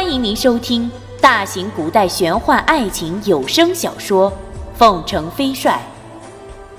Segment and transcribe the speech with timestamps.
[0.00, 0.88] 欢迎您收听
[1.20, 4.30] 大型古代玄幻爱情有声小说
[4.76, 5.82] 《凤城飞帅》，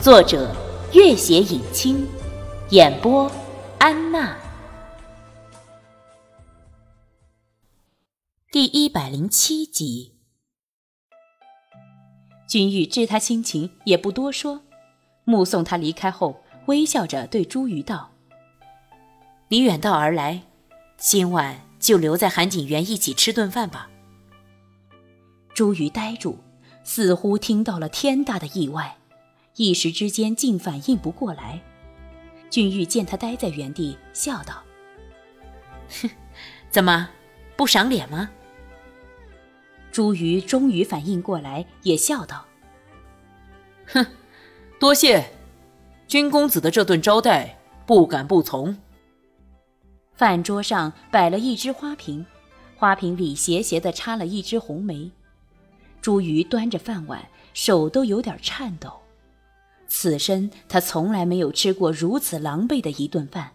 [0.01, 0.55] 作者：
[0.93, 2.07] 月写影清，
[2.69, 3.29] 演播：
[3.77, 4.37] 安娜。
[8.53, 10.15] 第一百零七集，
[12.47, 14.61] 君玉知他心情，也不多说，
[15.25, 18.11] 目送他离开后，微笑着对朱瑜道
[19.49, 20.43] ：“你远道而来，
[20.95, 23.89] 今晚。”就留在韩景园一起吃顿饭吧。
[25.53, 26.37] 朱瑜呆住，
[26.83, 28.97] 似乎听到了天大的意外，
[29.55, 31.61] 一时之间竟反应不过来。
[32.49, 34.63] 俊玉见他呆在原地，笑道
[36.01, 36.09] ：“哼，
[36.69, 37.09] 怎么
[37.55, 38.29] 不赏脸吗？”
[39.91, 42.45] 朱瑜终于反应过来，也笑道
[43.87, 44.05] ：“哼，
[44.79, 45.31] 多谢，
[46.07, 48.77] 君公子的这顿招待，不敢不从。”
[50.19, 52.25] 饭桌上摆了一只花瓶，
[52.75, 55.09] 花瓶里斜斜地插了一枝红梅。
[56.01, 58.91] 朱瑜端着饭碗，手都有点颤抖。
[59.87, 63.51] 此生他从来没有吃过如此狼狈的一顿饭，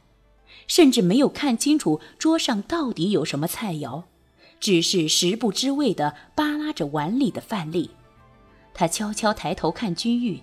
[0.66, 4.04] 甚至没有看清楚桌上到底有什么菜肴，
[4.58, 7.90] 只是食不知味地扒拉着碗里的饭粒。
[8.72, 10.42] 他悄悄抬头看君玉，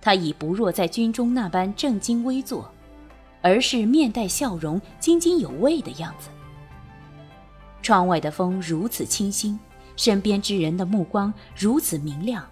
[0.00, 2.72] 他已不若在军中那般正襟危坐。
[3.42, 6.28] 而是面带笑容、津津有味的样子。
[7.82, 9.58] 窗外的风如此清新，
[9.96, 12.48] 身边之人的目光如此明亮，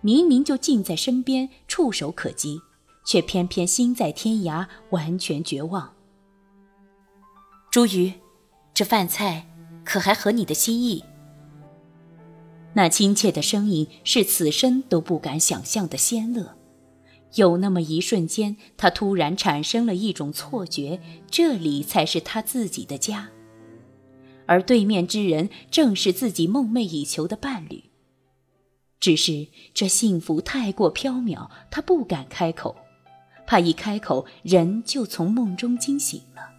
[0.00, 2.60] 明明就近在身边、触手可及，
[3.04, 5.92] 却偏偏心在天涯，完全绝望。
[7.70, 8.12] 朱瑜，
[8.72, 9.46] 这饭菜
[9.84, 11.04] 可还合你的心意？
[12.74, 16.56] 那亲切的声音是此生都不敢想象的仙乐。
[17.34, 23.30] 有那么一瞬间，他突然产生了一种错觉，这里才是他自己的家，
[24.46, 27.84] 而对面之人正是自己梦寐以求的伴侣。
[29.00, 32.76] 只是这幸福太过缥缈，他不敢开口，
[33.46, 36.50] 怕一开口人就从梦中惊醒了。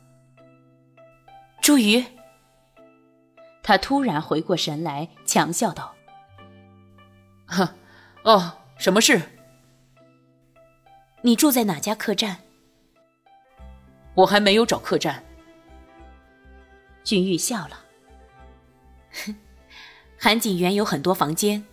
[1.62, 2.04] 朱瑜，
[3.62, 5.94] 他突然回过神来，强笑道
[7.46, 7.76] ：“呵，
[8.24, 9.22] 哦，什么事？”
[11.26, 12.36] 你住在哪家客栈？
[14.14, 15.24] 我还没有找客栈。
[17.02, 17.80] 君玉笑了，
[19.26, 19.36] 哼，
[20.20, 21.66] 韩景园有很多房间，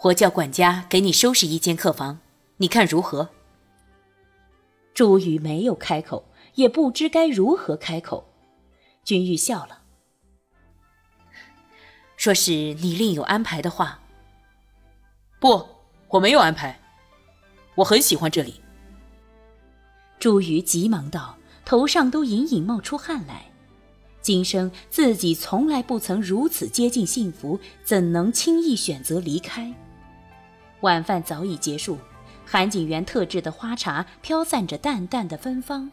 [0.00, 2.20] 我叫管家给你收拾一间客房，
[2.56, 3.28] 你看如何？
[4.94, 8.32] 朱宇没有开口，也不知该如何开口。
[9.04, 9.82] 君玉笑了，
[12.16, 14.00] 说是你另有安排的话。
[15.38, 15.68] 不，
[16.08, 16.80] 我没有安排，
[17.74, 18.62] 我很喜欢这里。
[20.26, 23.44] 朱瑜急忙道，头上都隐隐冒出汗来。
[24.20, 29.72] 今生自己从来不曾如此接近幸福，怎能轻易选择离开？
[30.80, 31.96] 晚饭早已结束，
[32.44, 35.88] 韩景园特制的花茶飘散着淡淡的芬芳。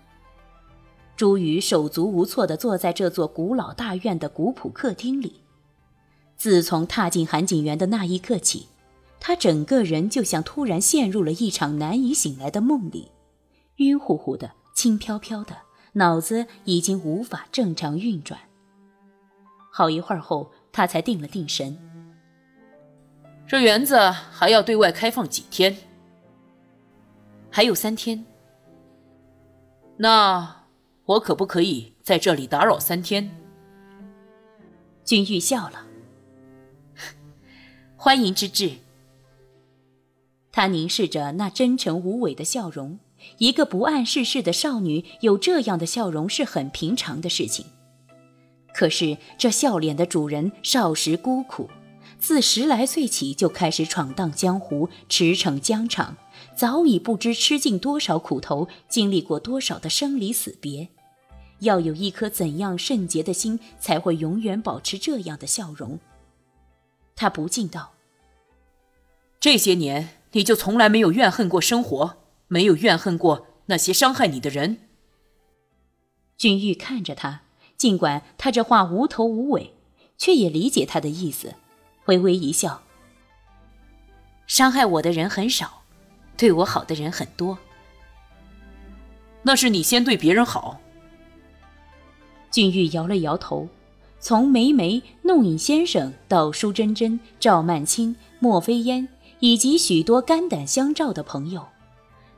[1.15, 5.41] 朱瑜手足无措地坐在这座古老大院的古朴客厅里。
[6.35, 8.65] 自从踏进韩景园的那一刻起，
[9.19, 13.09] 他整个人就像突然陷入了一场难以醒来的梦里。
[13.77, 15.57] 晕乎乎的，轻飘飘的，
[15.93, 18.39] 脑子已经无法正常运转。
[19.71, 21.77] 好一会儿后，他才定了定神。
[23.47, 25.75] 这园子还要对外开放几天？
[27.49, 28.25] 还有三天。
[29.97, 30.65] 那
[31.05, 33.29] 我可不可以在这里打扰三天？
[35.03, 35.85] 君玉笑了，
[37.97, 38.71] 欢迎之至。
[40.51, 42.99] 他凝视着那真诚无伪的笑容。
[43.37, 47.65] 一个不谙世事的少女有这样的笑容是很平常的事情。
[48.73, 51.69] 可是这笑脸的主人少时孤苦，
[52.19, 56.17] 自十来岁起就开始闯荡江湖，驰骋疆场，
[56.55, 60.89] 早已不知吃尽多少苦头，经历过多少的生离死别。
[61.59, 65.99] 要有一颗怎样圣洁的心，才会永远保持这样的笑容？
[67.15, 67.93] 他不禁道
[69.39, 72.17] ：“这些年，你就从来没有怨恨过生活？”
[72.53, 74.77] 没有怨恨过那些伤害你的人。
[76.37, 77.41] 君玉看着他，
[77.77, 79.73] 尽管他这话无头无尾，
[80.19, 81.55] 却也理解他的意思，
[82.05, 82.83] 微微一笑。
[84.45, 85.81] 伤害我的人很少，
[86.37, 87.57] 对我好的人很多。
[89.41, 90.79] 那是你先对别人好。
[92.51, 93.67] 君玉摇了摇头，
[94.19, 99.07] 从梅梅、弄影先生到舒珍珍、赵曼青、莫非烟，
[99.39, 101.72] 以及许多肝胆相照的朋友。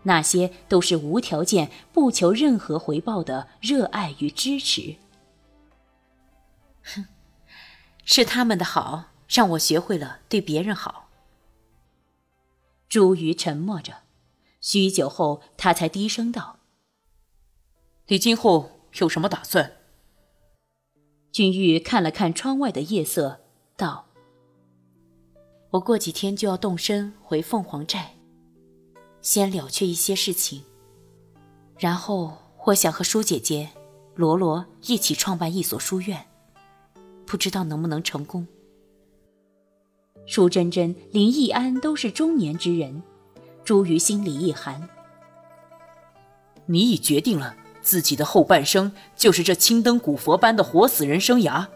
[0.06, 4.96] 那些都是无条件、不求任何回报的热爱与支持。
[6.84, 7.06] 哼，
[8.06, 11.10] 是他们的好，让我学会了对别人好。
[12.88, 14.04] 朱瑜沉默着，
[14.62, 16.60] 许久后，他才低声道
[18.07, 19.74] ：“你今后有什么打算？”
[21.34, 23.42] 君玉看了看窗外的夜色，
[23.75, 24.06] 道
[25.72, 28.15] ：“我过几天就要动身回凤凰寨，
[29.25, 30.62] 先了却一些事情。
[31.80, 33.68] 然后，我想和舒姐姐、
[34.13, 36.24] 罗罗一起创办一所书院，
[37.25, 38.45] 不知道能不能成功。”
[40.27, 43.01] 舒珍珍、林毅安都是中年之人，
[43.63, 44.88] 朱瑜心里一寒。
[46.68, 47.56] 你已决定了。
[47.81, 51.68] 自己的后半生就是这青灯古佛般的活死人生涯。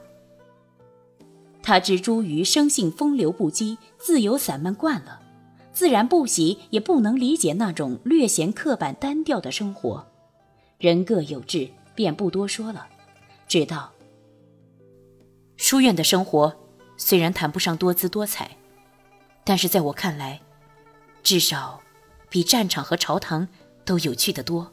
[1.62, 5.22] 他知朱瑜生性风流不羁、自由散漫惯了，
[5.72, 10.06] 自然不喜也不能理解那种略显刻板单调的生活。
[10.78, 12.88] 人各有志，便不多说了，
[13.48, 13.92] 只道：
[15.58, 16.56] 书院的生活
[16.98, 18.58] 虽然谈不上多姿多彩，
[19.44, 20.42] 但是在我看来，
[21.22, 21.82] 至少
[22.30, 23.48] 比战场和朝堂
[23.86, 24.72] 都有趣的多。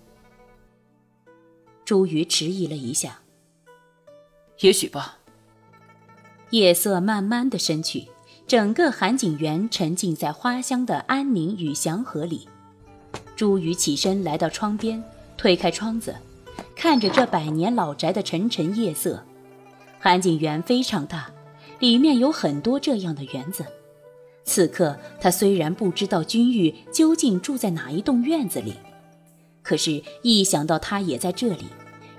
[1.85, 3.21] 周瑜迟疑了一下，
[4.61, 5.19] 也许吧。
[6.51, 8.07] 夜色慢慢的深去，
[8.47, 12.47] 整个寒景园沉浸在花香的安宁与祥和里。
[13.35, 15.03] 朱瑜起身来到窗边，
[15.37, 16.15] 推开窗子，
[16.77, 19.21] 看着这百年老宅的沉沉夜色。
[19.99, 21.29] 韩景园非常大，
[21.81, 23.65] 里面有很多这样的园子。
[24.45, 28.75] 此刻他虽然不知道君玉究竟住在哪一栋院子里。
[29.61, 31.65] 可是，一想到他也在这里，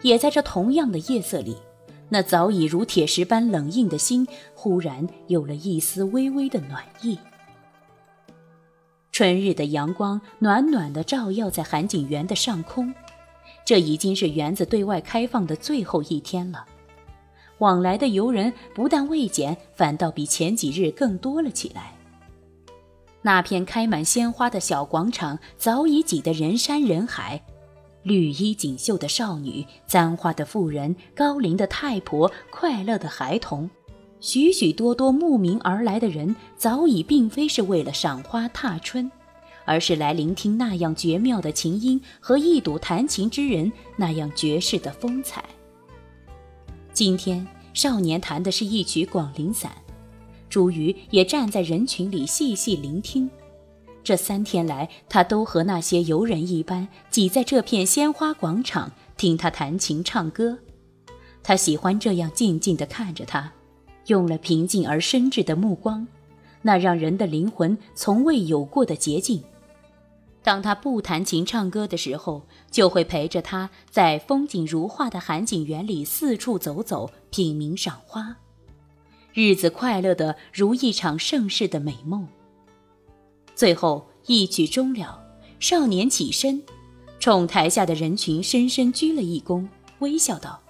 [0.02, 1.56] 也在这同样的夜色里，
[2.10, 7.20] 那早已如铁石般冷硬的心，忽然有了一丝微微的暖意。
[9.12, 12.94] 春日的阳光暖暖的照耀在寒景园的上空，
[13.66, 16.66] 这已经是园子对外开放的最后一天了。
[17.58, 21.96] 往来的游人不但未减，反倒比前几日更多了起来。
[23.24, 27.44] 那片开满鲜花的小广场早已挤得人山人海，
[28.04, 33.70] 绿衣锦绣的少女、簪花的妇人、高龄的太婆、快乐的孩童，
[34.20, 39.12] 许许多多慕名而来的人，早已并非是为了赏花踏春，
[39.66, 45.44] 而是来聆听那样绝妙的琴音和一睹弹琴之人那样绝世的风采。
[46.94, 49.72] 今天少年弹的是一曲《广陵散》。
[50.50, 53.30] 茱萸也站在人群里细细聆听，
[54.08, 60.58] 这三天来，他都和那些游人一般挤在这片鲜花广场听他弹琴唱歌。
[61.44, 63.52] 他喜欢这样静静地看着他，
[64.06, 66.08] 用了平静而深挚的目光，
[66.62, 69.44] 那让人的灵魂从未有过的洁净。
[70.42, 78.38] 当他不弹琴唱歌的时候，就会陪着他在风景如画的寒景园里四处走走，品茗赏花。
[79.34, 82.26] 日子快乐的如一场盛世的美梦。
[83.58, 85.20] 最后一曲终了，
[85.60, 86.62] 少年起身，
[87.20, 89.68] 冲台下的人群深深鞠了一躬，
[89.98, 90.62] 微笑道：“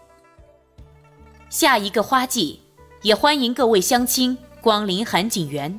[1.52, 2.62] 下一个花季，
[3.02, 5.78] 也欢迎各位乡亲光临寒景园。”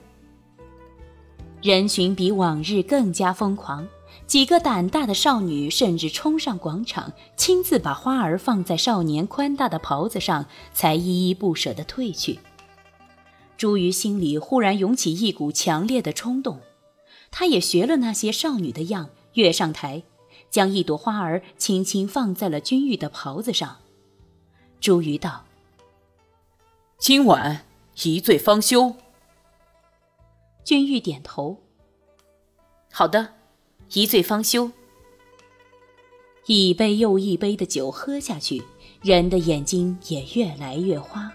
[1.62, 3.88] 人群比往日更加疯狂，
[4.26, 10.44] 几个胆大的少女甚至冲上广场，亲自把花儿放在少年宽大的袍子上，
[10.74, 12.38] 才依依不舍地退去。
[13.56, 16.60] 朱瑜心里忽然涌起一股强烈的冲动，
[17.30, 20.02] 他也学了那些少女的样，跃上台，
[20.50, 23.78] 将一朵花儿轻轻放在了君玉的袍子上。
[24.80, 25.44] 朱瑜道
[26.98, 27.64] ：“今晚
[28.02, 28.94] 一醉方休。”
[30.64, 31.58] 君玉点头
[32.92, 33.34] ：“好的，
[33.92, 34.70] 一醉方休。”
[36.46, 38.62] 一杯又一杯的酒喝下去，
[39.02, 41.30] 人的眼睛也越来越花。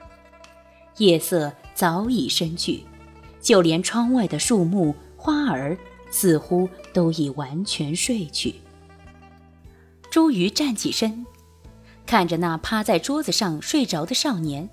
[0.98, 2.84] 夜色早已深去，
[3.40, 5.78] 就连窗外的树木、花儿
[6.12, 8.56] 似乎都已完全睡去。
[10.12, 11.26] 朱瑜站起身，
[12.06, 14.70] 看着那趴在桌子上睡着的少年，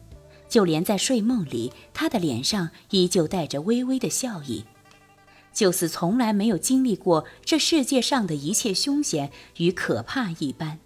[0.48, 4.64] 就连在睡梦里，他的脸上依旧带着微微的笑意，
[5.52, 10.80] 就似从来没有经历过这世界上的一切凶险与可怕一般。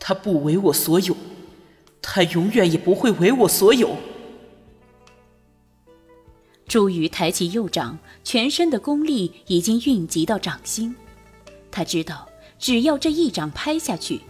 [0.00, 1.16] 他不为我所有。
[2.02, 3.96] 他永远也不会为我所有。
[6.68, 10.94] 朱瑜抬起右掌，全身的功力已经运集到掌心。
[11.70, 14.20] 他知道，只要这一掌拍下去，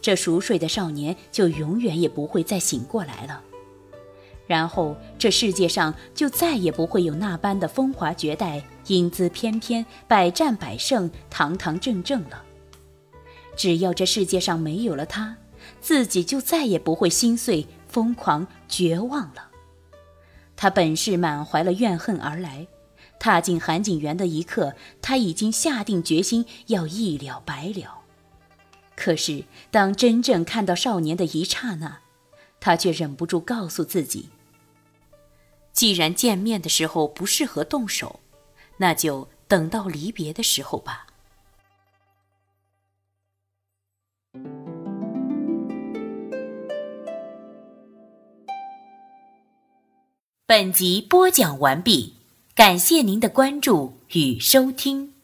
[0.00, 3.42] 这熟睡的少年就永远也不会再醒过来了。
[4.46, 12.42] 然后，这世界上就再也不会有那般的风华绝代、英姿翩翩、百战百胜、堂堂正正了。
[13.54, 15.36] 只要这世界上没有了他。
[15.80, 19.51] 自己就再也不会心碎、疯狂、绝望了。
[20.62, 22.68] 他本是满怀了怨恨而来，
[23.18, 28.02] 踏进韩景园的一刻，他已经下定决心要一了百了。
[28.94, 29.42] 可是，
[29.72, 31.98] 当真正看到少年的一刹那，
[32.60, 34.28] 他却忍不住告诉自己：
[35.72, 38.20] 既然见面的时候不适合动手，
[38.76, 41.08] 那就等到离别的时候吧。
[50.52, 52.12] 本集播讲完毕，
[52.54, 55.14] 感谢您的关注与收听。